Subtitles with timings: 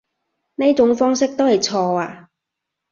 [0.55, 2.29] 呢種方式都係錯啊